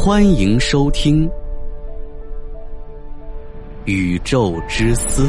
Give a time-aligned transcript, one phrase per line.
[0.00, 1.28] 欢迎收听
[3.84, 5.26] 《宇宙之思》。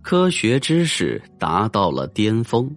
[0.00, 2.70] 科学知识达到了巅峰。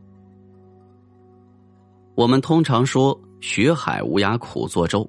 [2.16, 5.08] 我们通常说“学海无涯苦作舟”，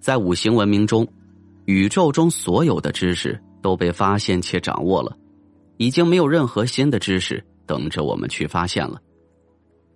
[0.00, 1.08] 在五行文明中，
[1.64, 5.16] 宇宙中所有的知识都被发现且掌握了，
[5.78, 9.00] 已经没有任何新的知识等着我们去发现了，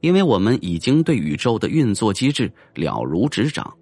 [0.00, 3.72] 因为我们已经对宇宙的运作机制了如指掌。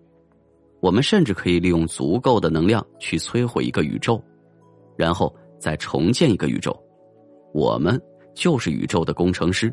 [0.81, 4.23] 我们甚至可以利用足够的能量去摧毁一个宇宙，
[4.99, 6.79] 然后再重建一个宇宙。
[7.55, 7.99] 我们
[8.35, 9.73] 就是宇宙的工程师。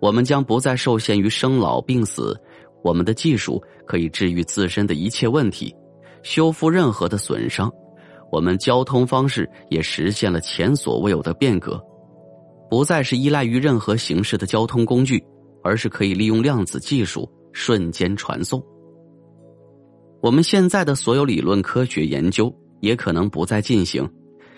[0.00, 2.36] 我们将不再受限于生老病死，
[2.82, 5.74] 我们的技术可以治愈自身的一切问题，
[6.22, 7.72] 修复任何的损伤。
[8.32, 11.80] 我们交通方式也实现了前所未有的变革，
[12.70, 15.22] 不再是依赖于任何形式的交通工具，
[15.62, 18.62] 而是可以利用量子技术瞬间传送。
[20.20, 24.08] 我们现在的所有理论科学研究也可能不再进行。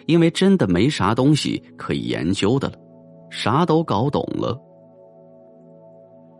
[0.06, 2.74] 因为真的没啥东西可以研究的了，
[3.30, 4.58] 啥都搞懂了。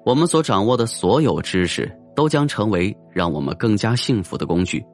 [0.04, 4.84] 我们所掌握的所有知识都将成为让我们更加幸福的工具。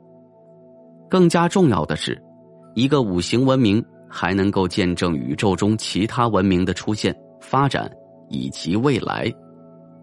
[1.08, 2.20] 更加重要的是，
[2.75, 7.91] 一个五行文明还能够见证宇宙中其他文明的出现、发展
[8.29, 9.33] 以及未来，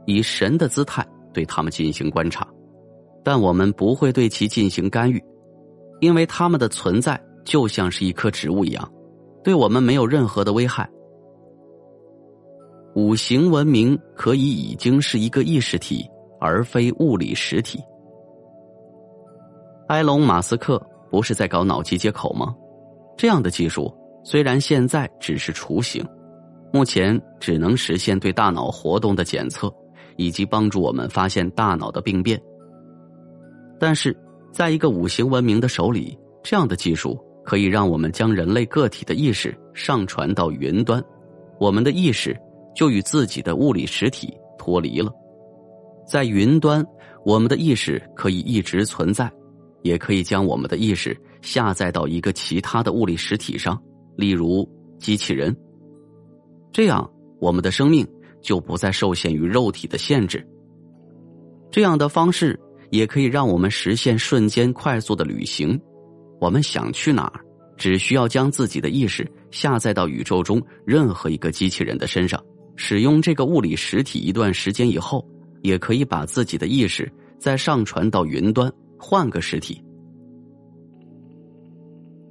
[0.05, 2.47] 以神的姿态对他们进行观察，
[3.23, 5.23] 但我们不会对其进行干预，
[5.99, 7.19] 因为他们的存在。
[7.45, 8.89] 就像是一棵植物一样，
[9.43, 10.89] 对我们没有任何的危害。
[12.95, 17.81] 五行文明可以已经是一个意识体，而非物理实体。
[19.89, 22.55] 埃隆·马斯克不是在搞脑机接口吗？
[23.17, 26.05] 这样的技术虽然现在只是雏形，
[26.71, 29.73] 目前只能实现对大脑活动的检测，
[30.17, 32.41] 以及帮助我们发现大脑的病变。
[33.79, 34.17] 但是，
[34.51, 37.19] 在一个五行文明的手里，这样的技术。
[37.45, 41.03] 可以让我们将人类个体的意识上传到云端，
[41.59, 42.33] 我们的意识
[42.73, 45.11] 就与自己的物理实体脱离了。
[46.07, 46.81] 在云端，
[47.25, 49.29] 我们的意识可以一直存在，
[49.83, 53.79] 也可以将我们的意识下载到一个其他的物理实体上，
[54.17, 54.67] 例如
[54.97, 55.55] 机器人。
[56.71, 57.07] 这样，
[57.39, 58.07] 我们的生命
[58.41, 60.45] 就不再受限于肉体的限制。
[61.69, 65.79] 这样的方式也可以让我们实现瞬间快速的旅行。
[66.39, 67.39] 我们想去哪儿，
[67.77, 72.43] 只需要将自己的意识下载到宇宙中任何一个机器人的身上，
[72.75, 75.27] 使用这个物理实体一段时间以后，
[75.61, 78.71] 也可以把自己的意识再上传到云端，
[79.05, 79.83] 换个实体。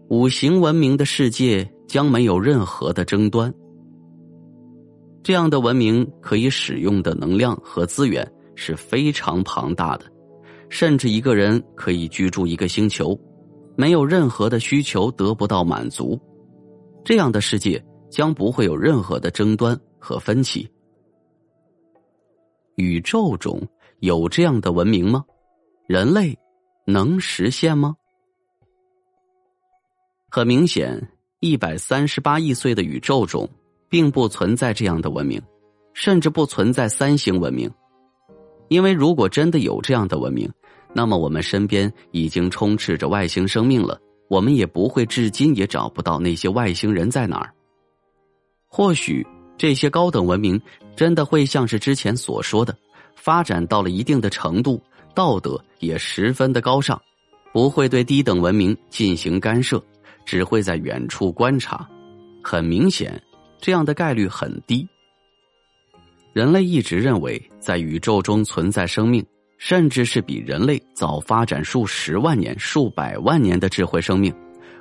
[0.09, 3.53] 五行文明的世界将没有任何的争端。
[5.23, 10.07] 这样的文明可以使用的能量和资源是非常庞大的，
[10.71, 13.19] 甚至一个人可以居住一个星球。
[13.77, 16.19] 没有任何的需求得不到满足，
[17.05, 20.67] 这样的世界将不会有任何的争端和分歧。
[22.77, 23.61] 宇宙中
[24.01, 25.23] 有这样的文明吗？
[25.87, 26.37] 人类
[26.85, 27.97] 能实现吗？
[30.29, 31.11] 很明显，
[31.41, 33.49] 一百三十八亿岁的宇宙中，
[33.89, 35.41] 并不存在这样的文明，
[35.93, 37.71] 甚至不存在三星文明。
[38.69, 40.51] 因为如果真的有这样的文明，
[40.95, 47.53] 那么我们身边已经充斥着外星生命了，我们也不会至今也找不到那些外星人在哪儿。
[48.67, 49.27] 或许
[49.59, 50.61] 这些高等文明
[50.97, 52.75] 真的会像是之前所说的，
[53.15, 54.83] 发展到了一定的程度，
[55.15, 57.01] 道德也十分的高尚，
[57.53, 59.83] 不会对低等文明进行干涉，
[60.25, 61.89] 只会在远处观察。
[62.43, 63.23] 很明显，
[63.61, 64.87] 这样的概率很低。
[66.33, 69.25] 人类一直认为在宇宙中存在生命。
[69.59, 74.35] 甚至是比人类早发展数十万年、数百万年的智慧生命，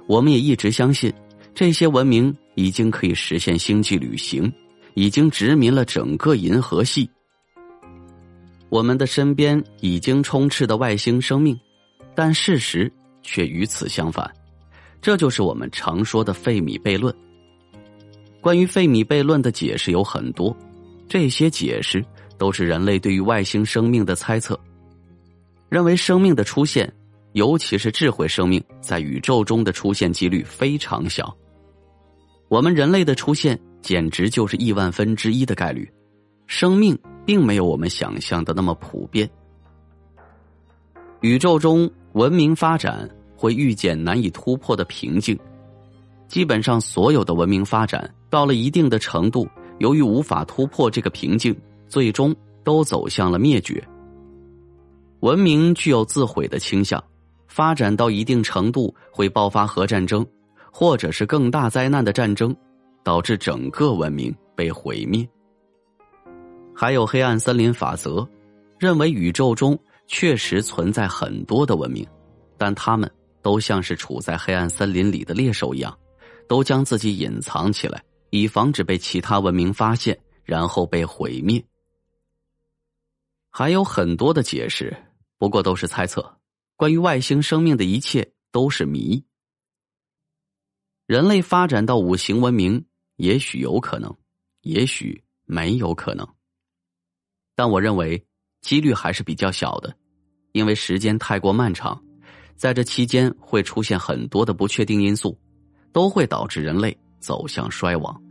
[0.08, 1.14] 我们也一直相信，
[1.54, 4.52] 这些文明已经可以实现星际旅行，
[4.96, 7.08] 已经殖民了整个银河系。
[8.72, 11.60] 我们的身边已经充斥的外星生命，
[12.16, 12.90] 但事实
[13.22, 14.32] 却与此相反。
[15.02, 17.14] 这就是我们常说的费米悖论。
[18.40, 20.56] 关于费米悖论的解释有很多，
[21.10, 22.02] 这些解释
[22.38, 24.58] 都是人类对于外星生命的猜测。
[25.68, 26.90] 认为生命的出现，
[27.34, 31.36] 尤其是智慧生命，在宇宙中的出现几率非常小。
[32.48, 35.92] 我们人类的出现简直就是亿万分之一的概率。
[36.48, 36.98] 生命
[37.32, 39.30] 并没有我们想象的那么普遍。
[41.22, 45.40] 宇宙中文明发展会遇见难以突破的瓶颈，
[46.28, 49.48] 基本上所有的文明发展到了一定的程度，
[49.80, 51.56] 由于无法突破这个瓶颈，
[51.88, 52.36] 最终
[52.66, 53.82] 都走向了灭绝。
[55.22, 57.02] 文明具有自毁的倾向，
[57.48, 60.26] 发展到一定程度会爆发核战争，
[60.70, 62.54] 或者是更大灾难的战争，
[63.06, 65.26] 导致整个文明被毁灭。
[66.82, 68.28] 还有黑暗森林法则，
[68.80, 72.04] 认为宇宙中确实存在很多的文明，
[72.58, 73.08] 但他们
[73.44, 75.96] 都像是处在黑暗森林里的猎手一样，
[76.48, 81.64] 都将自己隐藏起来，以防止被其他文明发现，然后被毁灭。
[83.52, 84.92] 还有很多的解释，
[85.38, 86.36] 不过都是猜测。
[86.78, 89.24] 关于外星生命的一切都是谜。
[91.06, 92.84] 人类发展到五行文明，
[93.18, 94.12] 也许有可能，
[94.62, 96.28] 也许没有可能。
[97.56, 98.24] 但我认为
[98.62, 99.94] 几率还是比较小的，
[100.52, 102.02] 因为时间太过漫长，
[102.56, 105.38] 在这期间会出现很多的不确定因素，
[105.92, 108.22] 都会导致人类走向衰亡。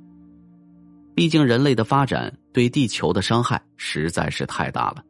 [1.14, 5.04] 毕竟人类的发展对地球的伤害实在是太大了。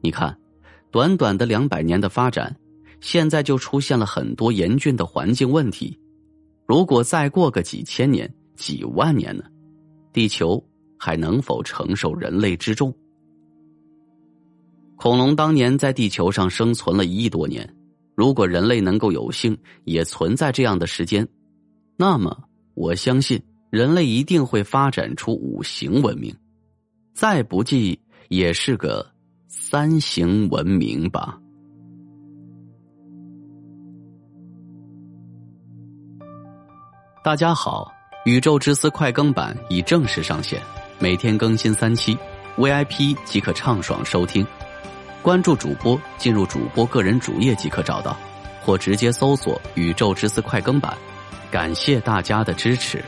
[0.00, 0.38] 你看，
[0.90, 2.54] 短短的两百年的发展，
[3.00, 5.98] 现在就出现了很多严峻的环境问题。
[6.66, 9.44] 如果再过个几千年、几万年呢？
[10.12, 10.62] 地球
[10.98, 12.94] 还能否承受人类之重？
[14.98, 17.72] 恐龙当年在地球上生存了一亿多年，
[18.16, 21.26] 如果人类能够有幸也存在这样的时间，
[21.96, 22.36] 那么
[22.74, 23.40] 我相信
[23.70, 26.34] 人类一定会发展出五行文明，
[27.14, 27.96] 再不济
[28.28, 29.08] 也是个
[29.46, 31.38] 三行文明吧。
[37.22, 37.88] 大家好，
[38.24, 40.60] 宇宙之思快更版已正式上线，
[40.98, 42.18] 每天更新三期
[42.56, 44.44] ，VIP 即可畅爽收听。
[45.22, 48.16] 关注主播，进入主播个人主页即可找到，
[48.62, 50.96] 或直接搜索“宇宙之思快更版”。
[51.50, 53.04] 感谢大家的支持。